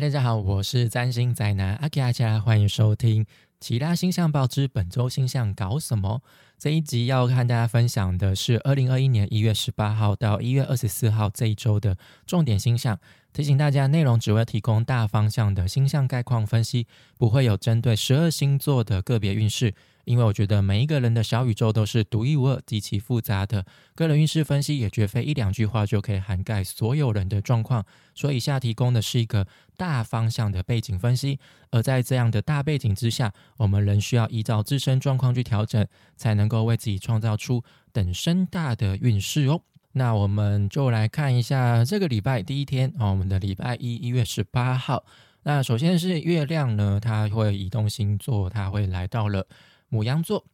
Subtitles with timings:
[0.00, 3.24] 大家好，我是占星宅男阿 K 阿家，欢迎收听
[3.58, 6.22] 《其他星象报之本周星象搞什么》
[6.56, 12.96] 这一集要和大家分享的是二零二一年一月十八号到一月二十四号这一周的重点星象。
[13.32, 16.86] 提醒大家，内容只会提供大方向的星象概况分析，
[17.16, 19.74] 不会有针对十二星座的个别运势。
[20.08, 27.84] 因为我觉得每一个人的小宇宙都是独一无二、极其复杂的，个人运势分析也绝非一两句话就可以涵盖所有人的状况。
[28.14, 29.46] 所以，以下提供的是一个
[29.76, 31.38] 大方向的背景分析，
[31.70, 35.86] 而在这样的大背景之下，我们仍需要依照自身状况去调整，
[36.16, 39.60] 才能够为自己创造出等身大的运势哦。
[39.92, 45.04] 那我们就来看一下这个礼拜第一天啊，我们的礼拜一，一月十八号。
[45.42, 49.46] 那首先是月亮呢，它会移动星座，它会来到了。
[49.88, 50.44] 母羊座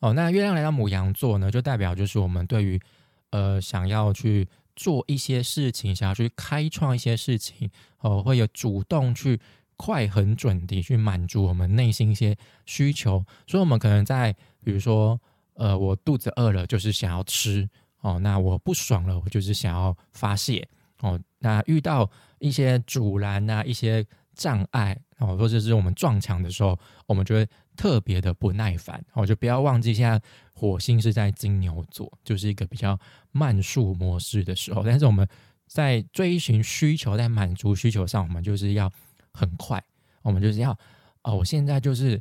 [0.00, 2.80] 哦，那月亮来到母羊座呢，就代表就是我们对于
[3.30, 9.40] 呃想要去做一些事情，想要去开创一些事情哦，会有主动去
[9.76, 13.24] 快、很准地去满足我们内心一些需求。
[13.46, 15.20] 所以，我们可能在比如说
[15.54, 17.68] 呃，我肚子饿了，就是想要吃
[18.02, 20.66] 哦；那我不爽了，我就是想要发泄
[21.00, 21.20] 哦。
[21.40, 27.44] 那遇到一些阻拦啊，一些障碍哦，或者是我们撞墙的时候，我们就会。
[27.78, 30.20] 特别的不耐烦，我就不要忘记，现在
[30.52, 32.98] 火星是在金牛座，就是一个比较
[33.30, 34.82] 慢速模式的时候。
[34.82, 35.26] 但是我们
[35.68, 38.92] 在追寻需求，在满足需求上，我们就是要
[39.32, 39.80] 很快，
[40.22, 40.76] 我们就是要
[41.22, 42.20] 哦，我现在就是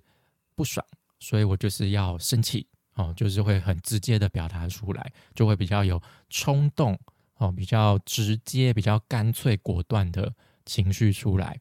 [0.53, 0.85] 不爽，
[1.19, 6.95] 所以我就是要生气哦，就是会很直接的表达出来，就会比较有冲动
[7.37, 10.31] 哦，比较直接、比较干脆、果断的
[10.65, 11.59] 情绪出来。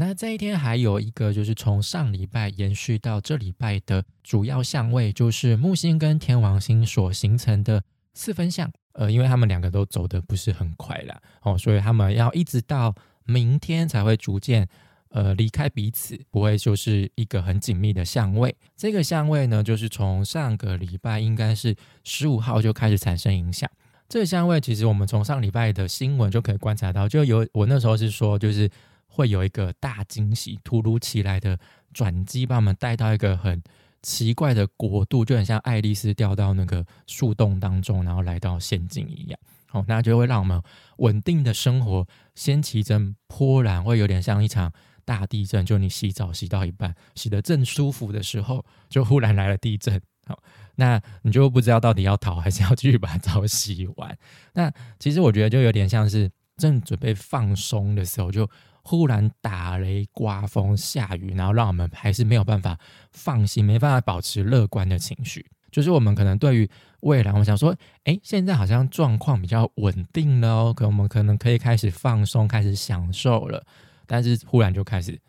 [0.00, 7.82] 那这一天还有一个，就是从上礼拜延续到这礼拜的主要相位，就是木星跟天王星所形成的
[8.14, 8.70] 四分相。
[8.92, 14.68] 呃，因为他们两个都走的不是很快啦，哦，所以他们要一直到明天才会逐渐
[15.08, 18.56] 呃离开彼此，不会就是一个很紧密的相位。
[18.76, 23.68] 这个相位呢，就是从上个礼拜应该是十五号就开始产生影响。
[24.08, 28.70] 这个相位其实我们从上礼拜的新闻就可以观察到，就有我那时候是说就是。
[29.18, 31.58] 会有一个大惊喜，突如其来的
[31.92, 33.60] 转机，把我们带到一个很
[34.00, 39.40] 奇怪的国度，就很像爱丽丝掉到那个树洞当中，然后来到仙境一样。
[39.66, 40.62] 好，那就会让我们
[40.98, 42.06] 稳定的生活
[42.36, 44.72] 掀起一阵波澜，会有点像一场
[45.04, 45.66] 大地震。
[45.66, 50.00] 就你洗澡洗到一半，洗得正舒服的时候，就忽然来了地震。
[50.28, 50.40] 好，
[50.76, 54.16] 那你就不知道到底要逃还是要继续把澡洗完。
[54.52, 58.48] 那其实我觉得就有点像是正准备放松的时候，就。
[58.82, 62.78] 忽然打雷、刮风、下雨，然后让我们还是没有办法
[63.12, 65.44] 放心，没办法保持乐观的情绪。
[65.70, 73.62] 就是我们可能对于未来，我想说，哎，现在好像状况比较稳定了哦，可我们可能可以开始放松，开始享受了。
[74.06, 75.20] 但是忽然就开始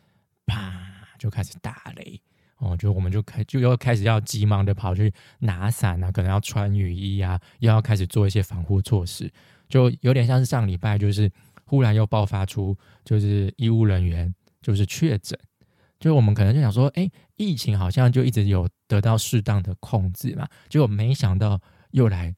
[0.46, 0.74] 啪，
[1.20, 2.22] 就开始打雷
[2.59, 9.30] 哦，就我们就开就又开始要急忙的跑去拿伞啊，可能要穿雨衣啊，又要开始做一些防护措施，
[9.68, 11.30] 就有点像是上礼拜就是。
[11.69, 12.75] 忽然又爆发出，
[13.06, 15.38] 就是医务人员就是确诊，
[16.00, 22.35] 就我们可能就想说，哎，疫情好像就一直有得到适当的控制嘛，结果没想到又来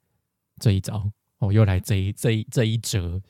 [0.59, 1.09] 这一招
[1.39, 3.21] 哦，又来这一这一这一则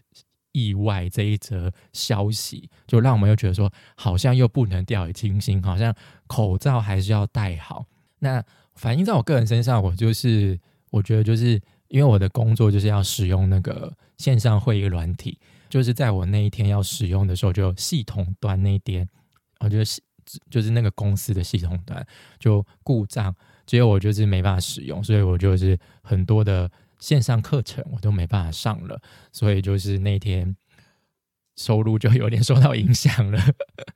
[0.54, 5.96] 意外，这一则消息，就让我们又觉得说，好像又不能掉以轻心，好像
[6.26, 7.86] 口罩还是要戴好。
[8.18, 10.60] 那反映在我个人身上，我就是
[10.90, 15.38] 我觉得就是因为我的工作就是要使用那个线上会议软体。
[15.72, 19.08] 就是在我那一天要使用的时候，就系统端那边，
[19.62, 20.02] 我觉得是
[20.50, 22.06] 就是那个公司的系统端
[22.38, 23.34] 就故障，
[23.66, 29.02] 结果我就是没办法使用，所以我就是很多的线上课程我都没办法上了，
[29.32, 30.54] 所以就是那天
[31.56, 33.40] 收入就有点受到影响了，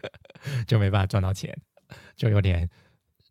[0.66, 1.54] 就没办法赚到钱，
[2.16, 2.70] 就有点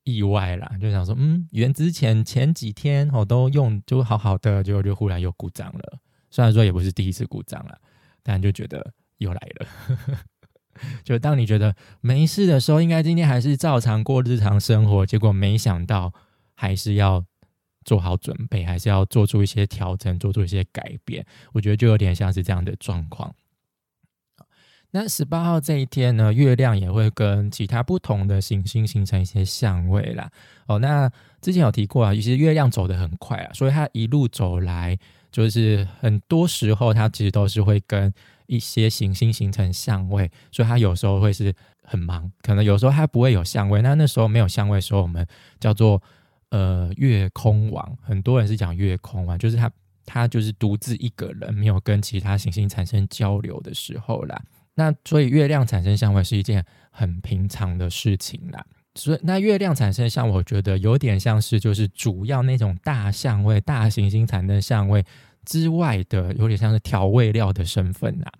[0.02, 0.70] 意外啦。
[0.78, 5.98] 就想说，嗯，原之前前几天我都用就好好的，结果就忽然又故障了，
[6.30, 7.80] 虽然说也不是第一次故障了。
[8.24, 9.68] 但就觉得又来了，
[11.04, 16.12] 就当你觉得没事的时候，应该今天还是照常过日常生活，结果没想到
[16.54, 17.22] 还是要
[17.84, 21.24] 做好准备，还是要做出一些调整，做出一些改变。
[21.52, 23.32] 我觉得就有点像是这样的状况。
[24.90, 30.30] 那十八号这一天呢，月亮也会跟其他不同的行星形成一些相位啦。
[30.66, 31.10] 哦，那
[31.42, 34.98] 之前有提过啊，其实月亮走得很快啊，所以它一路走来。
[35.34, 38.14] 就是很多时候，它其实都是会跟
[38.46, 41.52] 一些行星形成相位，所以它有时候会是
[41.82, 43.82] 很忙，可能有时候它不会有相位。
[43.82, 45.26] 那那时候没有相位的时候，我们
[45.58, 46.00] 叫做
[46.50, 49.68] 呃月空王，很多人是讲月空王，就是他
[50.06, 54.40] 他就是独自一个人，没有跟其他行星产生交流的时候啦。
[54.76, 58.64] 那所以月亮产生相位是一件很平常的事情啦。
[58.94, 65.04] 所以那月亮产生相，我觉得有点像是就是主要那种大相位、大行星产生相位
[65.44, 68.32] 之外的，有点像是调味料的身份啦。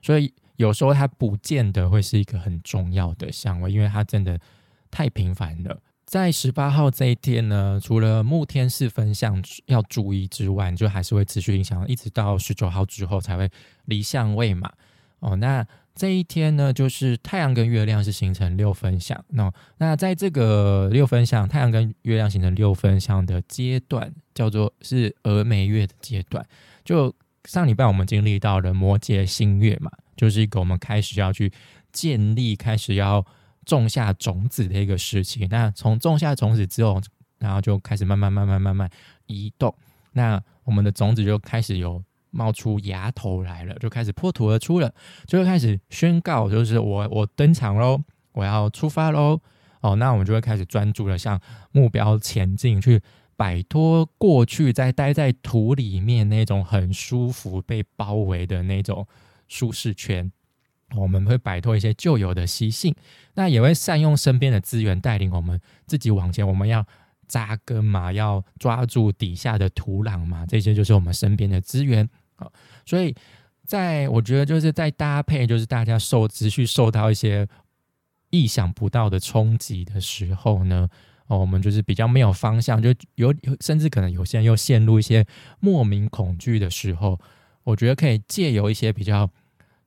[0.00, 4.38] 所以有时候它不见得会是一个很重要的相位，因为它真的
[4.90, 5.78] 太频繁了。
[6.06, 13.50] 在十八号这一天呢，除了木天四分相要注意之外，就还是会持续影响，一直到十九号之后才会
[13.84, 14.72] 离相位嘛。
[15.20, 15.66] 哦，那
[15.98, 19.22] 这一天呢，就是太阳跟月亮是形成六分相。
[19.28, 26.46] 那那在这个六分相，太阳跟月亮形成六分相的阶段，叫做是峨眉月的阶段。
[26.84, 27.14] 就
[27.44, 31.52] 上礼拜我们经历到了摩羯新月嘛，就是一个我们开始要去
[31.92, 33.26] 建立，开始要。
[33.64, 36.98] 种下种子的一个事情，那从种下种子之后，
[37.38, 38.88] 然后就开始慢慢慢慢慢慢
[39.26, 39.74] 移动，
[40.12, 44.92] 那我们的种子就开始有冒出芽头来了，就开始破土而出了，
[45.26, 48.00] 就会开始宣告，就是我我登场喽，
[48.32, 49.40] 我要出发喽，
[49.80, 51.40] 哦，那我们就会开始专注的向
[51.72, 53.00] 目标前进，去
[53.36, 59.06] 摆脱过去在待在土里面那种很舒服被包围的那种
[59.46, 60.30] 舒适圈。
[60.96, 62.94] 我们会摆脱一些旧有的习性，
[63.34, 66.48] 那也会善用身边的资源，带领我们自己往前。
[66.48, 66.86] 我们要
[67.28, 72.50] 扎根嘛，要抓住底下的土壤嘛，这些就是我们身边的资源啊。
[72.84, 73.14] 所以，
[73.64, 77.46] 在我觉得就是在搭配，就是大家受持续受到一些
[78.30, 80.88] 意想不到的冲击的时候呢，
[81.26, 85.24] 哦，我们就是比较没有方向，就有甚至可能有些人又陷入一些
[85.60, 87.20] 莫名恐惧的时候，
[87.62, 89.30] 我觉得可以借由一些比较。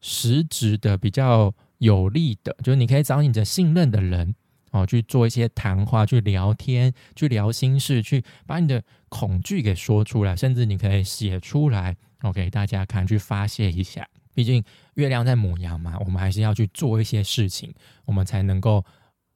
[0.04, 4.34] 实质的比较有利的，就是你可以找你的信任的人
[4.72, 14.08] 哦，去做一些谈话，去聊天，去聊心事，去把你的恐惧给说出来，甚至你可以写出来，我给大家看，去发泄一下。
[14.34, 14.64] 毕竟
[14.94, 17.74] 月亮在母羊嘛，我们还是要去做一些事情，
[18.06, 18.84] 我们才能够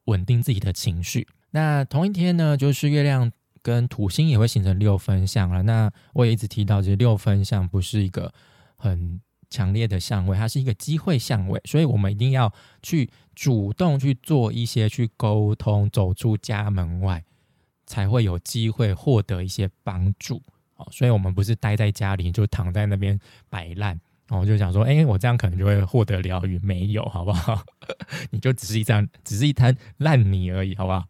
[0.06, 1.28] 稳定自己的情绪。
[1.52, 3.32] 那同一天呢，就是月亮
[3.62, 5.64] 跟土星也会形成六分相了。
[5.64, 8.34] 那我也一直提到，这六分相不是一个
[8.78, 9.20] 很。
[9.56, 12.52] 强烈的相位，它是一个机会相位，所以我们一定要
[12.84, 17.24] 去主动去做一些去沟通，走出家门外，
[17.86, 20.42] 才会有机会获得一些帮助。
[20.76, 23.18] 哦，所以我们不是待在家里就躺在那边
[23.50, 23.98] 摆烂，
[24.28, 27.64] 然后就想说，哎，我这样可能就会获得疗愈，没有，好不好？
[28.32, 31.06] 你就只是一张，只是一滩烂泥而已，好不好？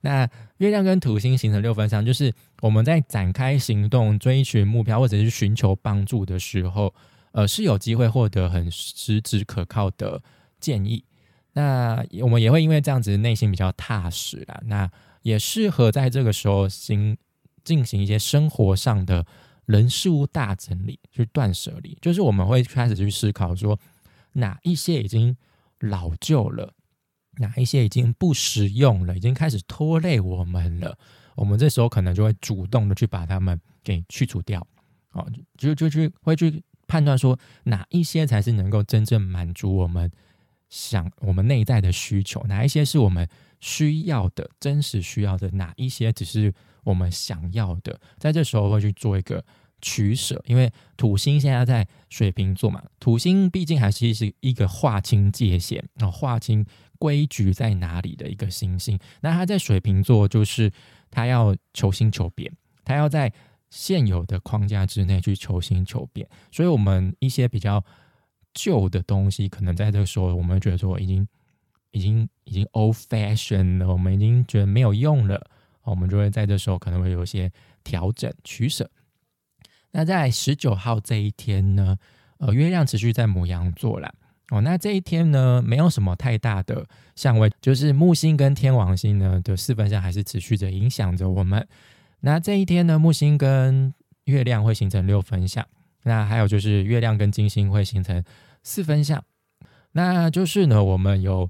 [0.00, 6.92] 那月亮跟土星形成六分相，就是我们在展开行动、追寻目标或者是寻求帮助的时候。
[7.38, 10.20] 呃，是有机会获得很实质可靠的
[10.58, 11.04] 建议。
[11.52, 14.60] 那我们也会因为这样子内心比较踏实啦。
[14.64, 14.90] 那
[15.22, 17.16] 也适合在这个时候行
[17.62, 19.24] 进行一些生活上的
[19.66, 21.96] 人事物大整理，去断舍离。
[22.02, 23.78] 就是我们会开始去思考说，
[24.32, 25.36] 哪一些已经
[25.78, 26.74] 老旧了，
[27.36, 30.98] 哪一些已经不实用了，已经开始拖累我们了。
[31.36, 34.66] 我们这时候可能就会主动的去把它们给去除掉。
[35.12, 35.24] 哦，
[35.56, 36.60] 就就去会去。
[36.88, 40.10] 判断说哪一些才是能够真正满足我们
[40.68, 43.28] 想我们内在的需求，哪一些是我们
[43.60, 46.52] 需要的真实需要的，哪一些只是
[46.82, 49.44] 我们想要的，在这时候会去做一个
[49.80, 50.42] 取舍。
[50.46, 56.64] 因为土星现在在水瓶座嘛，土星毕竟还是是一个划清界限、啊划清
[56.98, 58.98] 规矩在哪里的一个星星。
[59.20, 60.72] 那它在水瓶座，就是
[61.10, 62.50] 它要求新求变，
[62.84, 63.32] 它要在。
[63.70, 67.84] 现有的框架之内去求新求变，所以我们一些比较
[68.54, 71.26] 旧的东西，可能在这个时候，我们觉得说已经、
[71.90, 75.50] 已经、已经 old fashion 了，我们已经觉得没有用了，
[75.82, 77.52] 我们就会在这时候可能会有一些
[77.84, 78.90] 调整取舍。
[79.90, 81.96] 那在十九号这一天呢，
[82.38, 84.12] 呃，月亮持续在母羊座啦。
[84.50, 91.68] 哦，那这一天呢，没有什么太大的相位，就是木星跟天王星呢的四分相还是持续着影响着我们。
[92.20, 93.94] 那这一天呢，木星跟
[94.24, 95.64] 月亮会形成六分相，
[96.02, 98.22] 那还有就是月亮跟金星会形成
[98.62, 99.24] 四分相。
[99.92, 101.48] 那就是呢，我们有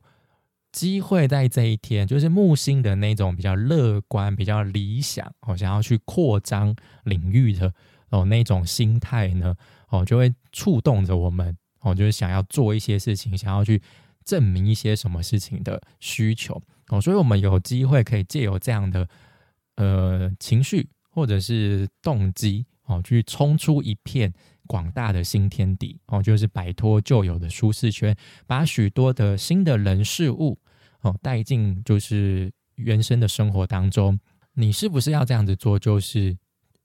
[0.70, 7.72] 机会在这一天，就是木星的那种比较乐观、比较理想哦，想要去扩张领域的
[8.10, 9.54] 哦那种心态呢，
[9.88, 13.82] 哦就会触动着我们哦，就是想要做一些事情，想要去
[14.24, 19.08] 证明一些什么事情的需求哦，所以我们有机会可以借由这样的。
[19.78, 24.32] 呃，情绪或者是动机哦，去冲出一片
[24.66, 30.58] 广大的新天地哦，就是摆脱旧有的舒适圈，把许多的新的人事物
[31.02, 34.18] 哦带进就是原生的生活当中。
[34.54, 35.78] 你是不是要这样子做？
[35.78, 36.36] 就是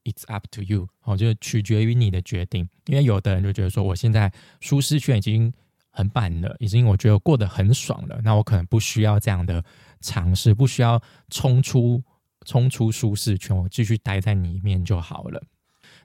[0.04, 2.70] it's up to you 哦，就取决于你的决定。
[2.86, 5.52] 因为有的人就觉得说，我现在舒适圈已经
[5.90, 9.66] 很满了，已经我觉得过得很爽了，那我可能不需要这样的
[10.00, 12.04] 尝试，不需要冲出
[12.46, 15.42] 冲出舒适圈，我继续待在里面就好了。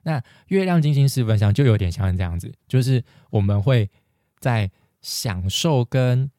[0.03, 3.89] 那月亮金星四分相就有点像这样子，就是我们会
[4.39, 4.69] 在
[5.01, 6.29] 享受跟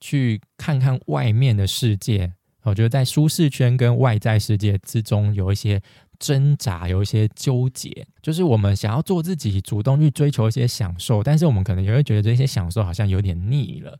[0.00, 2.32] 去看看外面的世界。
[2.62, 5.80] 我觉得在舒适圈跟外在世界之中有一些
[6.18, 13.98] 挣扎，有一些纠结，就是我们想要做自己，主动去追求一些享受，但是我们可能也会觉得这些享受好像有点腻了。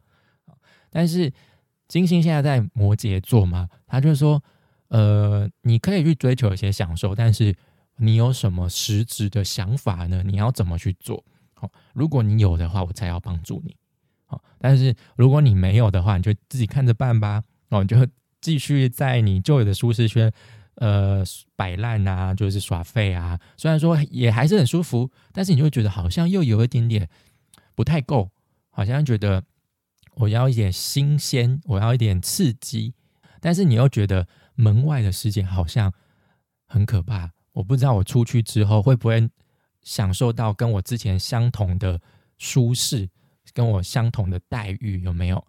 [0.90, 1.32] 但是
[1.86, 4.42] 金星现在在摩羯座嘛，他就说，
[4.88, 7.54] 呃，你可以去追求一些享受，但是
[7.96, 10.22] 你有什么实质的想法呢？
[10.24, 11.24] 你要怎么去做？
[11.54, 13.76] 好，如果你有的话，我才要帮助你。
[14.24, 17.42] 好，但是如果你没有的话，你就自己看着办吧。
[17.70, 17.96] 哦，你就。
[18.38, 20.30] 继续在你旧有的舒适圈，
[20.76, 21.24] 呃，
[21.56, 23.40] 摆烂啊，就是耍废啊。
[23.56, 27.08] 虽然说也还是很舒服，但是你会觉得好像又有一点点
[27.74, 28.30] 不太够，
[28.70, 29.42] 好像觉得
[30.16, 32.94] 我要一点新鲜，我要一点刺激。
[33.40, 35.92] 但是你又觉得门外的世界好像
[36.66, 39.30] 很可怕，我不知道我出去之后会不会
[39.82, 42.00] 享受到跟我之前相同的
[42.36, 43.08] 舒适，
[43.54, 45.46] 跟我相同的待遇有没有？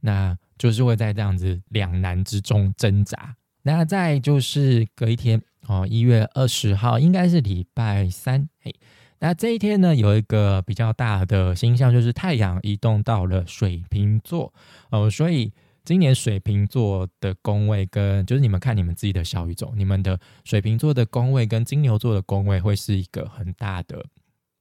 [0.00, 0.38] 那。
[0.60, 3.34] 就是会在这样子两难之中挣扎。
[3.62, 8.46] 那再就是隔一天哦，一月二十号应该是礼拜三。
[8.60, 8.74] 嘿，
[9.20, 14.52] 那这一天呢，有一个比较大的星象，就是太阳移动到了水瓶座
[14.90, 15.08] 哦。
[15.08, 15.50] 所以
[15.90, 24.06] 今年水瓶座的宫位跟就是你们看你们自己的小宇宙，你们的水瓶座的宫位跟金牛座的宫位会是一个很大的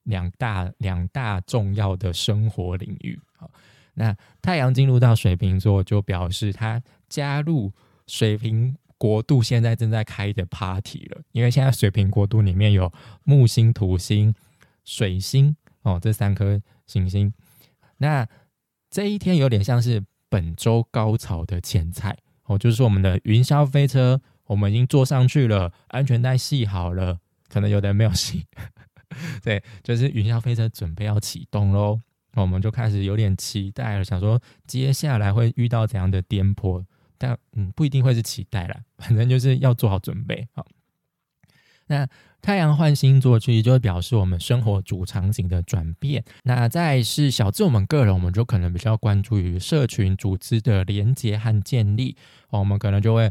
[0.05, 3.51] 两大两大重要的生活领域好。
[3.93, 7.71] 那太阳进入到水瓶座，就表示他加入
[8.07, 11.21] 水瓶国度现在正在开的 party 了。
[11.31, 12.91] 因为现在水瓶国度里面有
[13.23, 14.33] 木星、土星、
[14.83, 17.31] 水星哦，这三颗行星。
[17.97, 18.27] 那
[18.89, 27.19] 这一天有点像是本周高潮的前菜哦，就是我们的云霄飞车，我们已经坐上去了，安全带系好了，
[27.49, 28.45] 可能有的人没有系。
[29.43, 31.99] 对，就是云霄飞车准备要启动喽。
[32.35, 36.85] 我们就开始有点期待了，想说接下来会遇到怎样的颠簸，
[37.17, 40.47] 但嗯不一定会是期待了，反正就是要做好准备。
[40.53, 40.65] 好，
[41.89, 42.07] 那
[42.41, 46.23] 太阳换星座其实就会表示我们生活主场景的转变。
[46.43, 52.15] 那再是小至我们个人，我们就可能比较关注于社群组织的连接和建立，
[52.49, 53.29] 哦我们可能就会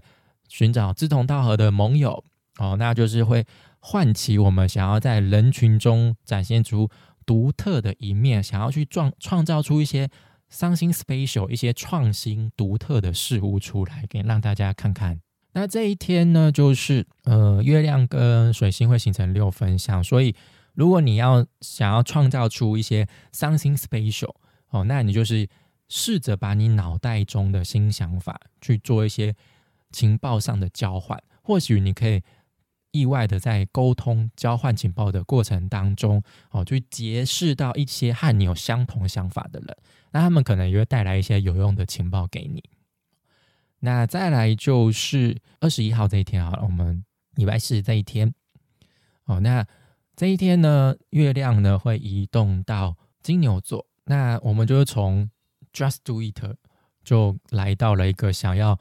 [0.49, 2.23] 寻找志同道合的盟友，
[2.59, 3.47] 哦，那就是会
[3.81, 6.91] 唤起我们想要在人群中展现出。
[7.29, 10.09] 独特的一面，想要去创创造出一些
[10.51, 15.21] something special、一些创新、独特的事物出来，给让大家看看。
[15.59, 20.33] 那这一天呢，就是呃，月亮跟水星会形成六分相，所以
[20.75, 24.37] 如果你要想要创造出一些 something special
[24.71, 25.49] 哦，那你就是
[25.89, 29.35] 试着把你脑袋中的新想法去做一些
[29.91, 32.23] 情报上的交换，或许你可以。
[32.91, 39.77] 意外的在沟通、交换情报的过程当中，哦，去结识到一些和你有相同想法的人，
[40.11, 42.65] 那他们可能也会带来一些有用的情报给你。
[43.81, 47.05] 那再来就是二十一号这一天啊，我们
[47.35, 48.35] 礼拜四这一天，
[49.25, 49.67] 哦，那
[50.17, 55.31] 这一天呢，月亮呢会移动到金牛座，那我们就是从
[55.73, 56.41] Just Do It
[57.05, 58.79] 就来到了一个想要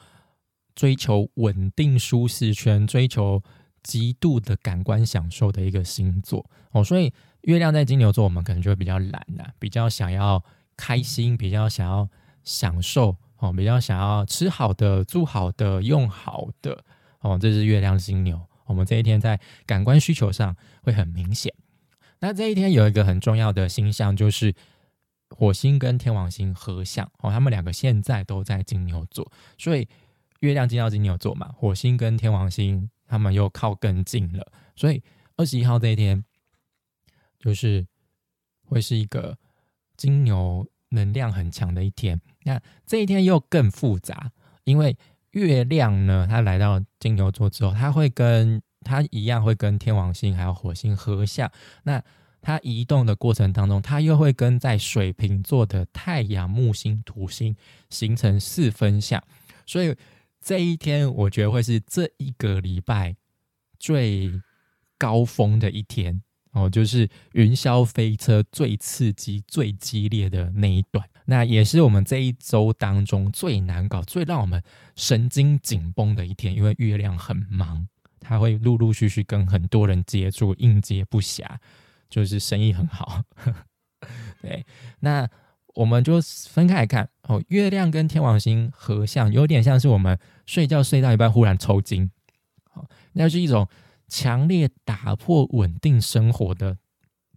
[0.75, 3.41] 追求稳定舒适圈，追求。
[3.83, 7.13] 极度的感官享受的一个星座哦，所以
[7.43, 10.43] 月亮在金牛座，我们可能就会比较懒呐，比较想要
[10.75, 12.09] 开心，比较想要
[12.43, 16.83] 享受哦，比较想要吃好的、住好的、用好的
[17.19, 18.39] 哦，这是月亮金牛。
[18.65, 21.53] 我们这一天在感官需求上会很明显。
[22.19, 24.53] 那这一天有一个很重要的星象，就是
[25.29, 29.87] 火星跟天王星合相哦，他们两个现在都在金牛座，所以
[30.39, 32.89] 月亮进到金牛座嘛，火星跟天王星。
[33.09, 35.01] 他们又靠更近了，所以
[35.37, 36.25] 二十一号这一天
[37.39, 37.87] 就是
[38.65, 39.37] 会是一个
[39.95, 42.19] 金牛能量很强的一天。
[42.43, 44.31] 那这一天又更复杂，
[44.63, 44.97] 因为
[45.31, 51.51] 月亮呢，它来到金牛座之后，它会跟它一样会跟天王星还有火星合相。
[51.83, 52.03] 那
[52.41, 57.55] 它移动的过程当中，它又会跟在水瓶座的太阳、木星、土星
[57.89, 59.23] 形成四分相，
[59.65, 59.95] 所以。
[60.39, 63.17] 这一天，我觉得会是这一个礼拜
[63.77, 64.31] 最
[64.97, 71.07] 高峰的一天哦，就是云霄飞车最刺激、最激烈的那一段。
[71.25, 74.63] 那也是我们这一周当中最难搞、最让我们
[74.95, 77.85] 神经紧绷的一天，因为月亮很忙，
[78.19, 81.45] 他会陆陆续续跟很多人接触，应接不暇，
[82.09, 83.23] 就是生意很好。
[84.41, 84.65] 对，
[85.01, 85.27] 那
[85.75, 92.09] 我们就分开来看哦，月亮跟天王星合相，有点像是我们睡觉睡到一半忽然抽筋，
[92.71, 93.67] 好，那是一种
[94.07, 96.77] 强烈打破稳定生活的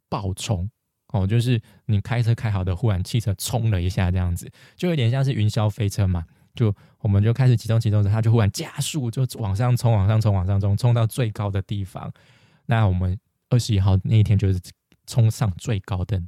[0.08, 0.70] 暴冲
[1.08, 6.24] 哦，就是你开车开好的，忽然汽车冲了一下，这样子就有点像是云霄飞车嘛，
[6.54, 12.12] 就我们就开始启动启动时，它就忽然加速，就往上冲，往上冲，往上冲，冲到最高的地方。
[12.66, 14.60] 那我们二十一号那一天就是
[15.06, 16.22] 冲上最高的。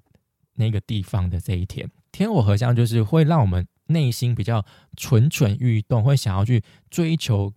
[0.56, 4.62] 那个地方的这一天，天火合相就是会让我们内心比较
[4.98, 7.54] 蠢蠢欲动，会想要去追求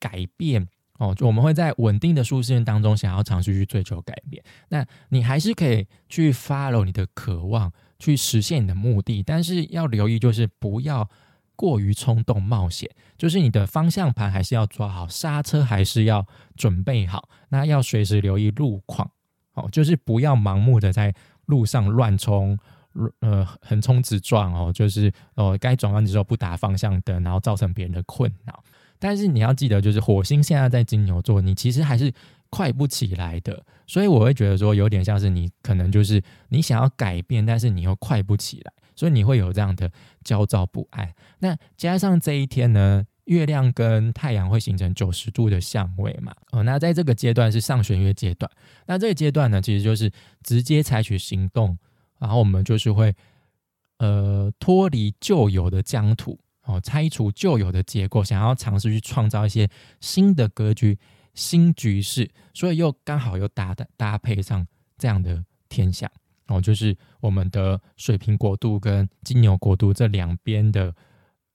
[0.00, 0.66] 改变
[0.98, 1.14] 哦。
[1.14, 4.44] 就我们会在稳定的舒适当中，想要尝试去追求改变。
[4.68, 11.08] 那你还是可以去 follow 你的渴望，去实现你的目的，但是要留意，就是不要
[11.56, 12.90] 过于冲动冒险。
[13.16, 17.28] 就是你的方向盘还是要抓好，刹车还是要准备好。
[17.48, 19.10] 那要随时留意路况
[19.54, 21.14] 哦，就是不要盲目的在。
[21.48, 22.58] 路上乱冲，
[23.20, 28.62] 呃，横冲直撞哦，就是哦，该转弯的时候不打方向灯，然后造成别人的困扰。
[28.98, 32.12] 但是你要记得，就是火星现在在金牛座，你其实还是
[32.50, 33.64] 快不起来的。
[33.86, 39.90] 所以我会觉得说，有点像是你可能就是你想要改变，但是你又快不起来，所以你会有这样的
[40.24, 41.12] 焦躁不安。
[41.38, 43.04] 那加上这一天呢？
[43.28, 46.34] 月亮跟太阳会形成九十度的相位嘛？
[46.50, 48.50] 哦，那在这个阶段是上弦月阶段。
[48.86, 50.10] 那这个阶段呢，其实就是
[50.42, 51.76] 直接采取行动，
[52.18, 53.14] 然后我们就是会
[53.98, 59.68] 呃脱离旧有的疆土，哦，拆除旧有的结构，想要尝试去创造一些
[60.00, 60.96] 新的格局、
[61.34, 62.30] 新局势。
[62.54, 64.64] 所以又刚好又搭的搭配上
[64.96, 66.08] 这样的天象，
[66.46, 70.94] 哦，就是我们的水瓶国度跟金牛国度这两边的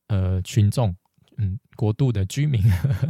[0.07, 0.93] 呃群众。
[1.37, 2.61] 嗯，国度的居民，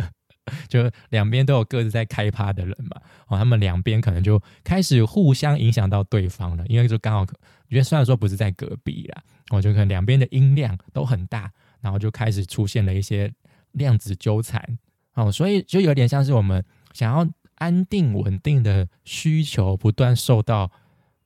[0.69, 7.33] 就两边都有各自在开趴的人嘛，哦，他们两边可能就开始互相影响到对方了，因为就刚好，
[7.67, 11.51] 因为虽然说不是在隔壁啦，我就可能两边的音量都很大，
[11.83, 13.31] 然后就开始出现了一些
[13.73, 14.79] 量子纠缠，
[15.13, 20.71] 哦，所以就有点像是我们想要安定稳定的需求，不断受到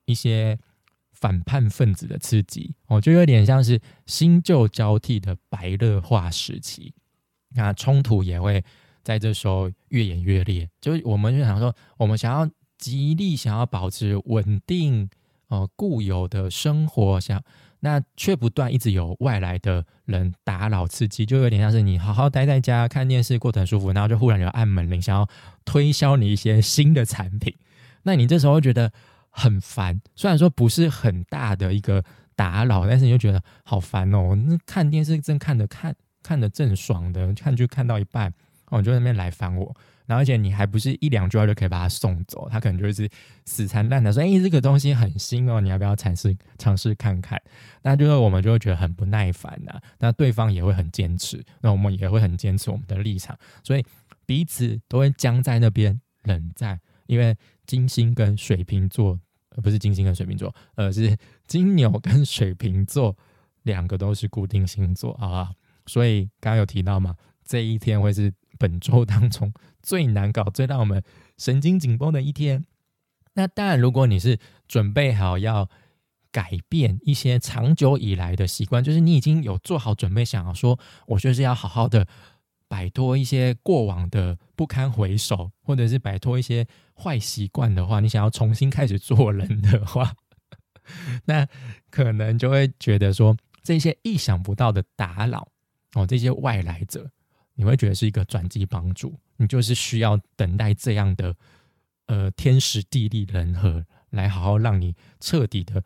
[0.03, 0.59] 一些。
[1.19, 6.93] 反叛分子的刺激，哦，就有点像是新旧交替的白热化时期，
[7.55, 8.63] 那冲突也会
[9.01, 10.69] 在这时候越演越烈。
[10.79, 15.09] 就是我们就想说，我们想要极力想要保持稳定，
[15.47, 17.43] 哦，固有的生活，想
[17.79, 25.27] 那却不断一直有外来的人打扰刺激，就有点像是你好好待在家看电视过得很舒服，然后就忽然有按门铃，想要
[25.65, 27.55] 推销你一些新的产品，
[28.03, 28.91] 那你这时候觉得。
[29.39, 32.03] 很烦，虽然说不是很大的一个
[32.35, 34.35] 打扰，但是你就觉得好烦哦。
[34.35, 38.33] 那看电视正看着看看的正爽的，看就看到一半，
[38.71, 39.75] 哦，你就在那边来烦我。
[40.07, 43.07] 然后而且你还不是一两句话就可以把他送走，他可能就是
[43.45, 47.39] 死缠烂打说：“哎，这个东西很新哦，你要不要尝试尝试看看？”
[47.83, 49.79] 那就是我们就会觉得很不耐烦呐。
[49.99, 53.85] 那对方也会很坚持，那我们也会很坚持我们的立场，所以
[54.25, 56.79] 彼此都会僵在那边冷战。
[57.05, 57.35] 因为
[57.67, 59.19] 金星跟水瓶座。
[59.63, 61.17] 不是金星跟水瓶座，而是
[61.47, 63.17] 金牛跟水瓶座
[63.63, 65.51] 两个都是固定星座啊，
[65.87, 69.51] 所以刚刚有提到嘛，这一天会是本周当中
[69.87, 71.01] 最难搞、最让我们
[71.37, 72.65] 神经紧绷的一天。
[73.35, 75.69] 那当然，如果你是准备好要
[76.31, 82.05] 改变一些长久以来的习惯，就是你已经有做好准备，想要说，我就是要好好的。
[82.69, 90.13] 摆脱一些过往的不堪回首，或者是摆脱一些坏习惯的话，你想要重新开始做人的话，
[91.23, 91.47] 那
[91.89, 95.47] 可能就会觉得说这些意想不到的打扰
[95.93, 97.09] 哦，这些外来者，
[97.55, 101.35] 你会觉得是一个转机帮助，你就是需要等待这样的
[102.07, 105.83] 呃天时地利人和来好好让你彻底的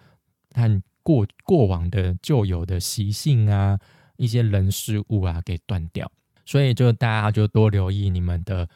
[0.49, 3.79] 看过过往的旧有的习性啊，
[4.17, 6.11] 一些人事物啊给断掉。
[6.45, 8.67] 所以就大家就多留意你们的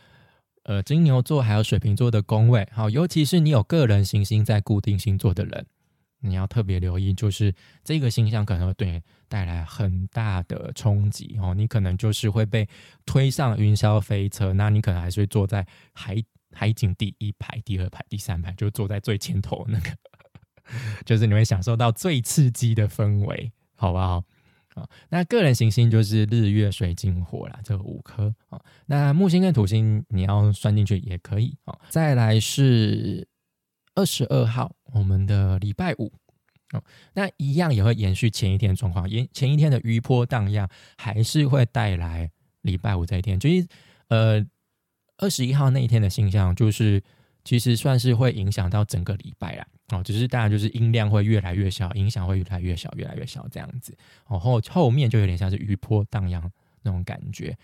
[0.63, 5.65] 呃金牛座还有水瓶座的宫位，好，尤其是你有个人行星在固定星座的人，
[6.25, 12.67] 你要特别留意，就是这个星象可能会对你带来很大的冲击哦，你可能就是会被
[13.05, 19.89] 推上云霄飞车，那你可能还是会坐在海海景第一排、第二排、第三排，就坐在最前头那个，
[21.05, 24.23] 就是你会享受到最刺激的氛围，好不好？
[24.75, 28.59] 啊，那个人行星就是日月水金火啦，这五颗啊。
[28.85, 31.79] 那木星跟土星你要算进去也可以啊。
[31.87, 33.25] 再来是
[33.95, 36.11] 二十二号，我们的礼拜五
[36.73, 42.29] 哦，那一样也会延续前一天的状况，延前一天的余波荡漾，还是会带来
[42.61, 43.39] 礼拜五这一天。
[43.39, 43.67] 就是
[44.09, 44.45] 呃，
[45.17, 47.01] 二十一号那一天的星象，就是
[47.43, 49.65] 其实算是会影响到整个礼拜啦。
[49.89, 53.95] 哦，只是当然就是音量会越来越小，影响会越来越小，越来越小这样子。
[54.25, 57.55] 哦后后面就有点像是余波荡漾那种感觉。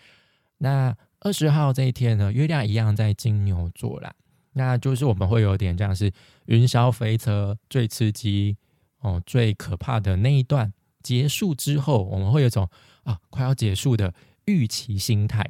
[0.59, 4.13] 那二十号这一天呢，月亮一样在金牛座啦，
[4.53, 6.11] 那就是我们会有点像是
[6.45, 8.57] 云霄飞车最刺激
[8.99, 12.69] 哦、最可怕的那一段结束之后，我们会有一种
[13.03, 14.13] 啊快要结束的
[14.45, 15.41] 预期心态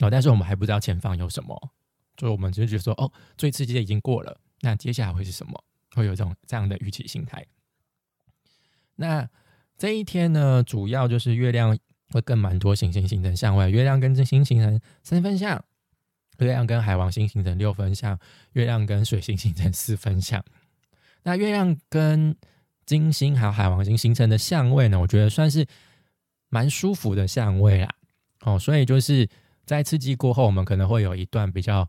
[0.00, 1.56] 哦，但是我们还不知道前方有什么，
[2.16, 5.64] 就我们只是觉得说哦，最刺激的已经过了，那接下来会是什么？
[5.94, 7.46] 会有这种这样的预期心态。
[8.96, 9.28] 那
[9.78, 11.78] 这一天呢，主要就是月亮
[12.10, 15.64] 会跟蛮多行星形成相位，月亮跟金星形成三分相，
[16.38, 18.18] 月亮跟海王星形成六分相，
[18.52, 20.44] 月亮跟水星形成四分相。
[21.22, 22.36] 那月亮跟
[22.84, 25.66] 金星还有海王星形成的相位呢，我觉得算是
[26.48, 27.94] 蛮舒服的相位啦。
[28.42, 29.28] 哦，所以就是
[29.64, 31.88] 在刺激过后，我们可能会有一段比较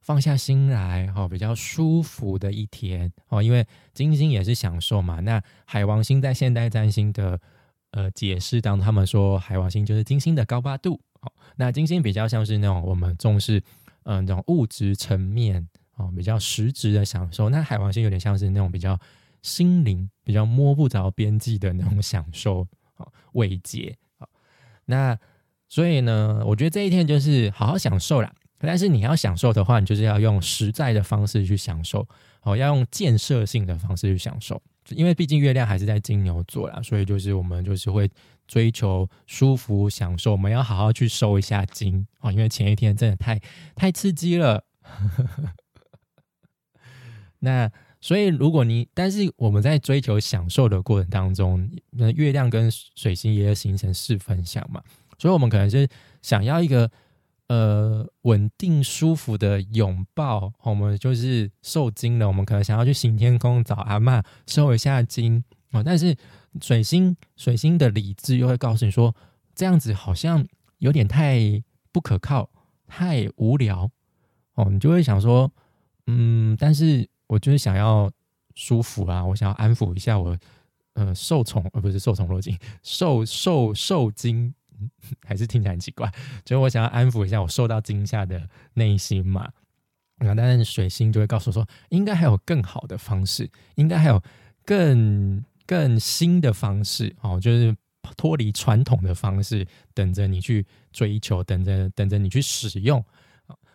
[0.00, 3.40] 放下心来，哦，比较舒服的一天哦。
[3.40, 5.20] 因为金星也是享受嘛。
[5.20, 7.40] 那海王星在现代占星的
[7.92, 11.00] 呃解释当中，他们说海王星就是金星的高八度。
[11.56, 13.58] 那金星比较像是那种我们重视
[14.04, 17.48] 嗯、呃、那种物质层面哦，比较实质的享受。
[17.48, 18.98] 那海王星有点像是那种比较
[19.42, 23.96] 心灵、比较摸不着边际的那种享受哦，慰藉。
[24.18, 24.28] 好，
[24.84, 25.18] 那
[25.68, 28.32] 所以呢，我觉得这一天就是好好享受啦。
[28.58, 32.06] 但是你要享受的话，你就是要用实在的方式去享受，
[32.42, 34.60] 哦，要用建设性的方式去享受。
[34.90, 38.08] 因为毕竟月亮还是在金牛座啦，所以就是我们就是会
[38.46, 40.32] 追求舒服享受。
[40.32, 43.40] 我们要好好去收一下精哦，因为前一天真的太
[43.74, 44.64] 太刺激了。
[47.40, 47.70] 那
[48.00, 54.82] 所以如果你，但是我们在追求享受的过程当中，那月亮跟水星也形成四分相嘛。
[55.18, 55.88] 所以，我们可能是
[56.22, 56.90] 想要一个
[57.48, 65.82] 呃稳定舒服的拥抱，我们就是受惊了，我们可能想要去行天宫找阿嬷收一下惊哦。
[65.82, 66.16] 但是
[66.60, 69.14] 水星水星的理智又会告诉你说，
[69.54, 70.46] 这样子好像
[70.78, 72.50] 有点太不可靠，
[72.86, 73.90] 太无聊
[74.54, 74.68] 哦。
[74.70, 75.52] 你就会想说，
[76.06, 78.10] 嗯，但是我就是想要
[78.54, 80.36] 舒服啊，我想要安抚一下我
[80.94, 84.52] 呃受宠，而不是受宠若惊，受受受惊。
[85.22, 86.10] 还是听起来很奇怪，
[86.44, 89.50] 就是我想要安抚一下我受到惊吓的内心嘛。
[90.18, 94.22] 然后，但是水星就会告诉我说，应该还有更好的方式，应该还有
[94.64, 97.76] 更更新的方式哦，就是
[98.16, 103.04] 脱离传统的方式，等着你去追求，等着等着你去使用。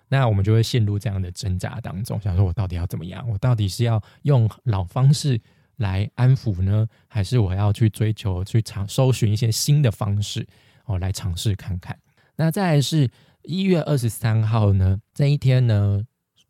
[0.09, 3.23] 那我们就会陷入这样的挣扎当中，想说我到底要怎么样？
[3.29, 5.39] 我到底是要用老方式
[5.77, 10.47] 来安抚呢，还是我要去追求、去尝搜寻一些新的方式？
[10.91, 11.97] 哦，来尝试看看。
[12.35, 13.09] 那再来是
[13.43, 16.03] 一月二十三号呢，这一天呢，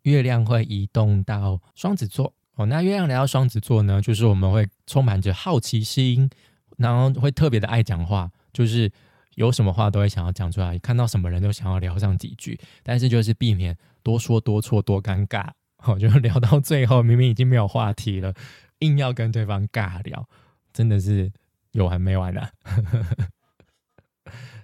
[0.04, 2.34] 月亮会移动到双子座。
[2.56, 6.30] 哦，那月亮来到双子座呢，就是我们会充满着好奇心，
[6.78, 8.92] 然后会特别的爱讲话，就是
[9.36, 15.50] 有什么话都会想要讲出来，看到什么人都想要聊上几句，但是就是避免多说多错多尴尬。
[15.84, 18.34] 哦，就聊到最后，明明已经没有话题了，
[18.80, 20.28] 硬要跟对方尬聊，
[20.72, 21.32] 真的是
[21.72, 22.52] 有完没完啊！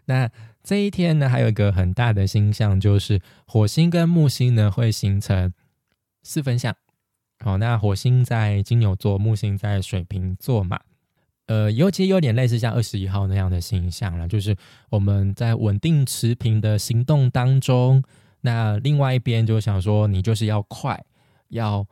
[0.08, 0.30] 那
[0.64, 5.54] 这一天呢，还有一个很大的星象，就是火星跟木星呢会形成
[6.24, 6.76] 四分相。
[7.40, 10.80] 好，那火星在金牛座，木星在水瓶座嘛。
[11.46, 14.58] 呃，尤其有点类似像二十一号那样的形象了，就是
[14.90, 18.04] 我们在稳定持平的行动当中，
[18.42, 21.06] 那另外一边就想说，你就是要快，
[21.50, 21.86] 要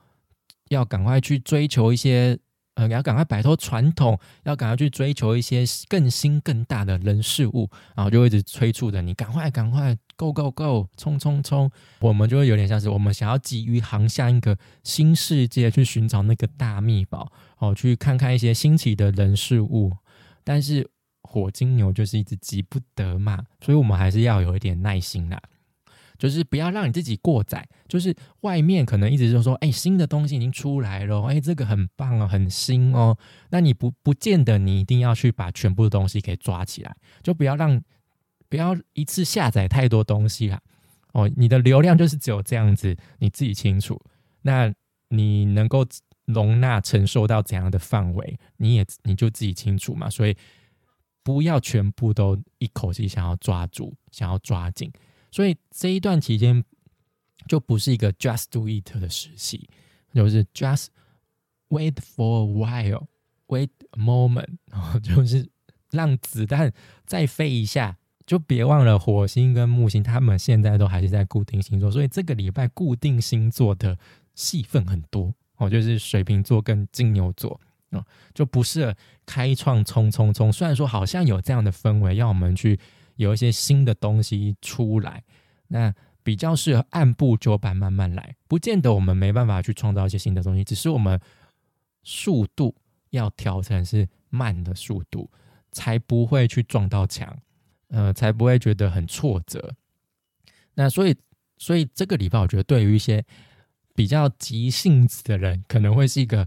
[0.69, 2.39] 要赶快去追求一些。
[2.75, 11.71] 呃，要赶快摆脱传统，要赶快去追求一些更新更大的人事物，然后就一直催促着你赶快赶快，go go go，冲冲冲！
[11.99, 19.93] 我们就会有点像是我们想要急于航向一个新世界，去寻找那个大秘宝，哦，去看看一些新奇的人事物。
[20.43, 20.89] 但是
[21.23, 25.41] 火金牛就是一直急不得嘛，所以我们还是要有一点耐心啦。
[26.17, 33.17] 就是不要让你自己过载，就是外面可能一直就说，哎，新的东西已经出来了，哎，这个很棒哦，很新哦。
[33.49, 37.81] 那你不不见得你一定要去把全部的东西给抓起来，就不要让
[38.49, 40.61] 不要一次下载太多东西啦。
[41.13, 43.99] 哦，你的流量就是只有这样子，你自己清楚。
[44.41, 44.73] 那
[45.09, 45.85] 你能够
[46.25, 50.09] 容纳承受到怎样的范围，你也你就自己清楚嘛。
[50.09, 50.35] 所以
[51.23, 54.91] 不要全部都一口气想要抓住，想要抓紧。
[55.35, 56.63] 所以这一段期间
[57.45, 59.67] 就不是一个 just do it 的时期，
[60.13, 60.85] 就是 just
[61.67, 65.45] wait for a while，wait a moment， 然后就是
[65.91, 66.71] 让子弹
[67.05, 67.97] 再飞一下。
[68.25, 73.99] 就别忘了火星跟木星，他们现在都还是在固定星座，所以这个礼拜固定星座的
[74.33, 77.59] 戏份很多哦，就是水瓶座跟金牛座
[77.91, 78.95] 哦，就不是
[79.27, 80.51] 开创冲冲冲。
[80.51, 82.79] 虽然说好像有这样的氛围，要我们去
[83.15, 85.23] 有一些新的东西出来，
[85.67, 91.19] 那比较适合按部就班慢慢来，不见得我们没办法去创造一些新的东西，只是我们
[92.03, 92.75] 速度
[93.09, 95.29] 要调成是慢的速度，
[95.71, 97.37] 才不会去撞到墙，
[97.89, 99.75] 呃，才不会觉得很挫折。
[100.75, 101.15] 那所以。
[101.57, 103.23] 所以这个礼拜，我觉得对于一些
[103.95, 106.45] 比较急性子的人，可能会是一个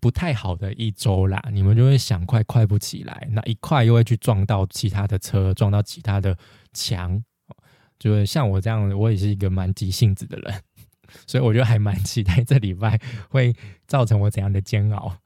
[0.00, 1.42] 不太好的一周啦。
[1.52, 6.36] 你们就会想快，快不起来；那一快又会去撞到其他的车，撞到其他的
[6.72, 7.22] 墙。
[7.98, 10.62] 就是像我这样，我也是一个蛮急性子的人，
[11.26, 13.54] 所以我觉得还蛮期待这礼拜会
[13.86, 15.16] 造成我怎样的煎熬。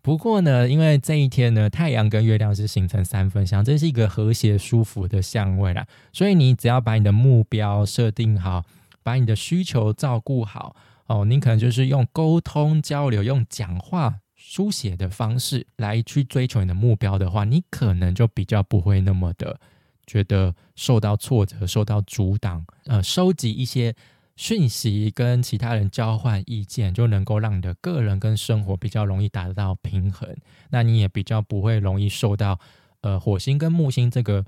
[0.00, 5.86] 不过呢，因为这一天呢，太阳跟月亮是形成三分相，这是一个和谐舒服的相位啦。
[6.10, 8.64] 所以你只要把你的目标设定好，
[9.02, 10.74] 把你的需求照顾好
[11.10, 19.58] 哦，你可能就是用沟通交流、用讲话、书写的方式来去追求你的目标的话，你可能就比较不会那么的
[20.06, 22.64] 觉得受到挫折、受到阻挡。
[22.84, 23.94] 呃，收集一些。
[24.36, 30.34] 讯息跟其他人交换意见，就能够让你的个人跟生活比较容易达到平衡。
[30.70, 32.58] 那你也比较不会容易受到
[33.02, 34.46] 呃火星跟木星这个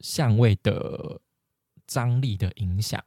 [0.00, 1.22] 相位的
[1.86, 3.02] 张力的影响。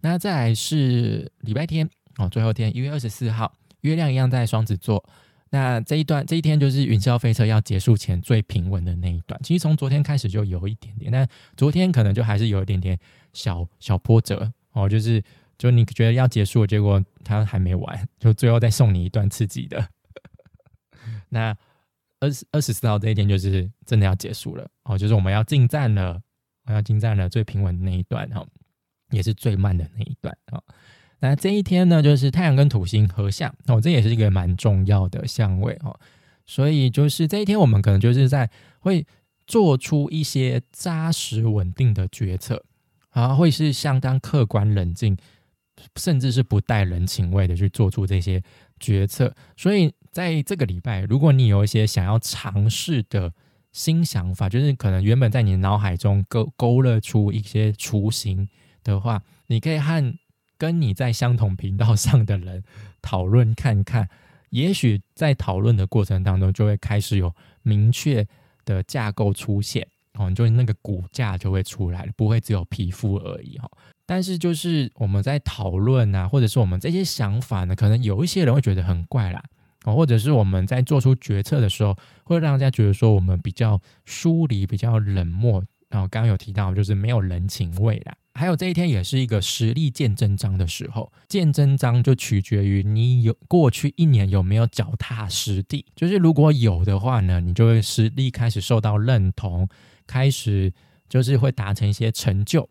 [0.00, 5.04] 那再来是礼拜天哦，最后天一月二十四号，月亮一样在双子座。
[5.50, 9.40] 那这一段这一天就是云霄飞车要结束前最平稳的那一段。
[9.42, 12.98] 其实从昨天开始就有一点点，但昨天可能就还是有一点点
[13.32, 14.52] 小小波折。
[14.72, 15.20] 哦，就是，
[15.56, 19.88] 就你觉得要结束，结果他还没完，就最后再送你一段刺激的。
[21.30, 21.56] 那
[22.20, 26.20] 二十二十四号这一天就是真的要结束了哦，就是我们要进站了，
[26.66, 28.46] 我要进站了，最平稳的那一段哈，
[29.10, 30.62] 也是最慢的那一段啊。
[31.20, 35.98] 那这一天呢，就是太阳跟土星合相哦，这也是一个蛮重要的相位哦。
[36.46, 38.48] 所以就是这一天，我们可能就是在
[38.80, 39.06] 会
[39.46, 42.64] 做出一些扎实稳定的决策。
[43.10, 45.16] 啊，会是相当客观冷静，
[45.96, 48.40] 甚至是不带人情味的去做出这些
[48.78, 49.34] 决策。
[49.56, 53.32] 所以在这个礼拜，如果你有一些想要尝试的
[53.72, 58.48] 新想法，就是可能原本在你脑海中勾勾勒出一些雏形
[58.92, 60.18] 的话，你可以和
[60.56, 62.64] 跟你在相同频道上的人
[63.00, 64.08] 讨论看看，
[64.50, 68.26] 也许在讨论的过程当中，就会开始有明确
[68.64, 69.86] 的架构出现。
[70.14, 73.70] 哦，就是那个骨架就会出来，不会只有皮肤而已哈。
[74.04, 79.40] 但是就是我们在讨论啊，或者是我们这些想法呢，可能有一些人会觉得很怪啦，
[79.84, 85.62] 哦，或者是我们在做出决策的时候，会让大家觉得说我们比较疏离、比较冷漠。
[85.88, 88.16] 然后刚刚有提到，就是没有人情味啦。
[88.38, 95.84] 还有这一天也是一个实力见真章的时候，见真章就取决于你有过去一年有没有脚踏实地。
[95.96, 99.68] 就是如果有的话呢，你就会实力开始受到认同。
[100.06, 100.72] 开始
[101.06, 102.66] 就是会达成一些成就，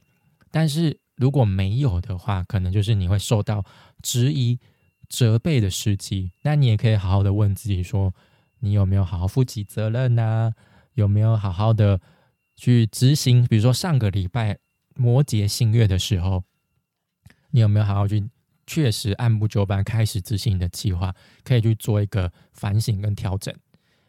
[0.49, 3.63] 但是如果没有的话，可能就是你会受到
[4.01, 4.58] 质疑、
[5.08, 6.32] 责备的时机。
[6.41, 8.12] 那你也可以好好的问自己说，
[8.62, 10.51] 你有没有好好负起责任呢？
[10.95, 12.01] 有没有好好的
[12.56, 13.45] 去执行？
[13.45, 14.58] 比如说上个礼拜
[14.97, 16.43] 摩羯新月的时候，
[17.51, 18.29] 你有没有好好去
[18.65, 21.13] 确实按部就班开始执行你的计划？
[21.43, 23.53] 可以去做一个反省跟调整。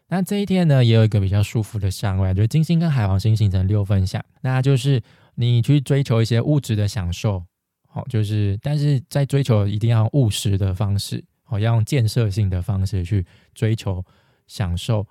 [0.07, 5.01] 那这一天呢，也有一个比较舒服的相位，就是金星跟海王星形成六分相，那就是
[5.35, 7.45] 你去追求一些物质的享受，
[7.87, 14.03] 好，就是但是在追求一定要务实的方式，好，要用建设性的方式去追求
[14.47, 15.07] 享受。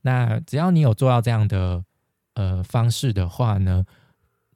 [0.00, 1.84] 那只要你有做到这样的
[2.34, 3.84] 呃方式的话呢，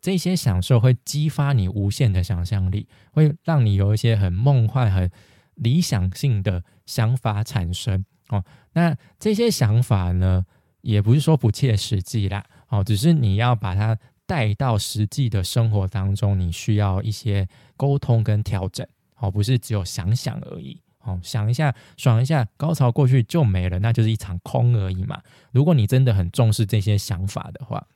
[0.03, 5.09] 这些享受会激发你无限的想象力，会让你有一些很梦幻、很
[5.55, 8.05] 理想性的想法产生。
[8.29, 10.45] 哦，那这些想法呢，
[10.81, 18.85] 也不是说不切实际啦，哦，只是你要把它带到实际的生活当中，你需要一些沟通跟调整，
[19.19, 25.23] 哦，不是只有想想而已，哦，想一下，爽一下，高潮过去就没了，那就是一场空而已嘛。
[25.53, 27.87] 如果你真的很重视这些想法的话，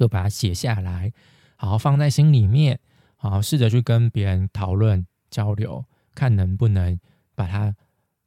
[0.00, 1.12] 就把它写下来，
[1.54, 2.80] 好好放在心里面，
[3.16, 5.84] 好好试着去跟别人讨论交流，
[6.14, 6.98] 看能不能
[7.36, 7.76] 把它。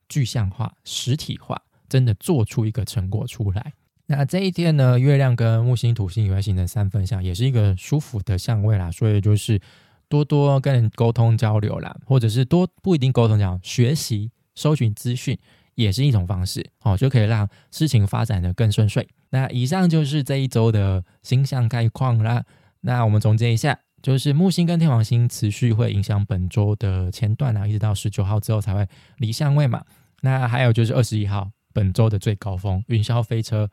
[0.10, 1.60] 具象化、实体化，
[1.90, 3.74] 真的做出一个成果出来。
[4.06, 8.92] 那这一天呢，月亮跟木星、土星也会形成三分相，也是一个舒服的相位啦。
[8.92, 9.60] 所以就是
[10.08, 15.36] 多多跟人沟通交流啦，或者是多不一定沟通讲学习、搜寻资讯，
[15.74, 19.08] 也是一种方式哦，就可以让事情发展的更顺遂。
[19.34, 22.46] 那以上就是这一周的星象概况啦。
[22.82, 29.84] 那我们总结一下，就是木星跟天王星持续会影响本周的前段啊，一直到十九号之后才会离相位嘛。
[30.22, 33.68] 那还有就是二十一号本周的最高峰，云霄飞车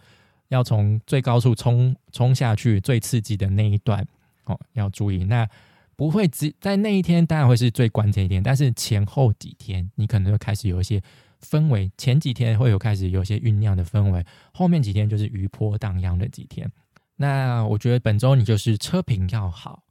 [0.48, 4.02] 要从最高处冲冲下去，最刺激的那一段
[4.46, 5.24] 哦，要注意。
[5.24, 5.46] 那
[5.94, 11.02] 不会只在那一天，当然会是最关键一天，但是前后几天你可能会开始有一些
[11.40, 16.70] 氛围，前几天会有开始有些酝酿的氛围，后面几天就是余波荡漾的几天。
[17.16, 19.82] 那我觉得本周你就是车评要好，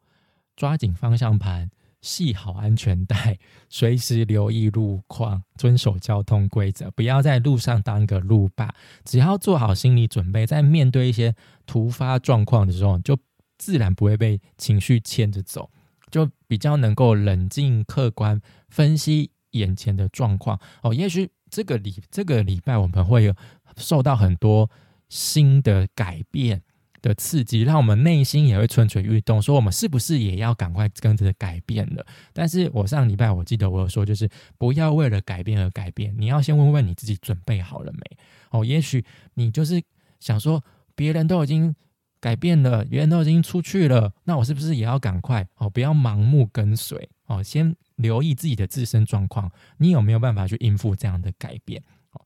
[0.56, 1.70] 抓紧方向盘，
[2.02, 3.38] 系好安全带，
[3.70, 8.74] 随时留意路况，遵守交通规则，不要在路上当个路霸。
[9.04, 11.36] 只要做好心理准备，在面对一些
[11.66, 13.18] 突发状况的时候，就
[13.58, 15.70] 自然不会被情绪牵着走，
[16.10, 20.60] 就比较能够冷静客观分析眼前的状况。
[20.82, 23.36] 哦，也许这个礼这个礼拜我们会有
[23.78, 24.70] 受到很多
[25.08, 26.62] 新的改变。
[27.02, 32.06] 的刺激，让我们内心也会蠢蠢欲动，说我们是不是也要赶快跟着改变了？
[32.34, 38.18] 但是我上礼拜我记得我有说，就是不要为了改变而改变，你要先问问你自己准备好了没？
[38.52, 39.02] 哦，也许
[39.36, 39.82] 你就是
[40.20, 40.62] 想说，
[40.94, 41.74] 别人都已经
[42.20, 45.48] 改变了，别人都已经出去了，那我是不是也要赶快？
[45.56, 51.84] 哦，不要盲目跟随哦，先留意自己的自身状况，你有没有办法去应付这样的改变？
[52.12, 52.22] 哦，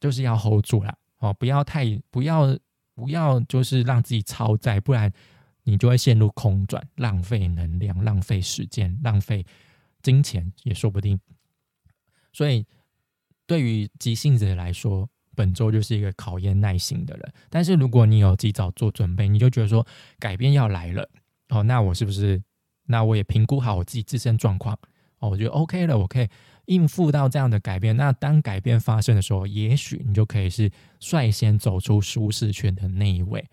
[0.00, 2.56] 就是要 hold 住了哦，不要太不要。
[2.96, 5.12] 不要就是让自己超载，不然
[5.64, 9.44] 你就会陷入空转，浪费能量、浪费时间、浪费
[10.00, 11.18] 金钱也说不定。
[12.32, 12.64] 所以，
[13.48, 17.32] 对于急性子来说，本周就是一个考验耐心的人。
[17.50, 19.86] 但是，如果你有及早做准备，你就觉得说
[20.18, 21.06] 改变要来了
[21.50, 22.42] 哦，那我是不是？
[22.86, 24.78] 那我也评估好我自己自身状况
[25.18, 26.28] 哦，我觉得 OK 了，我可以。
[26.66, 33.46] 应付到这样的改变，那当改变发生的时候，也许你就可以是率先走出舒适圈的那一位。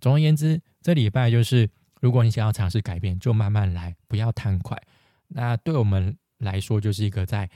[0.00, 1.68] 总而言之，这礼拜就是，
[2.00, 4.74] 如果你想要尝试改变，就慢慢来，不要贪快。
[5.28, 7.50] 那对我们来说，就是一个在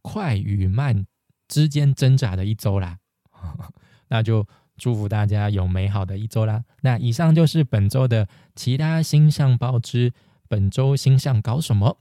[0.00, 1.04] 快与慢
[1.46, 2.98] 之间挣扎的一周啦。
[4.08, 4.46] 那就
[4.76, 6.64] 祝福大家有美好的一周啦。
[6.82, 10.12] 那以上就是本周的其他星象报之
[10.48, 11.98] 本周星象搞什么。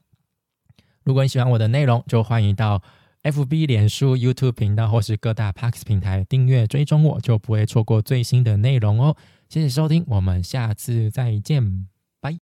[1.04, 2.82] 如果你喜欢我的内容，就欢迎到
[3.24, 9.16] FB、脸书、YouTube 频道或是各大 Parks 平台订阅追踪我，就不会错过最新的内容哦。
[9.50, 11.97] 谢谢收听，我们下次再见。